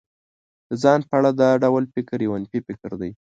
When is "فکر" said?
1.93-2.17, 2.67-2.91